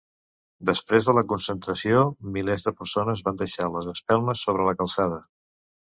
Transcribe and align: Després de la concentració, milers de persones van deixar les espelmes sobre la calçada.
Després 0.69 1.09
de 1.09 1.13
la 1.17 1.23
concentració, 1.33 2.01
milers 2.37 2.65
de 2.69 2.73
persones 2.79 3.21
van 3.29 3.39
deixar 3.43 3.69
les 3.77 3.91
espelmes 3.95 4.45
sobre 4.49 4.71
la 4.71 4.79
calçada. 4.81 5.21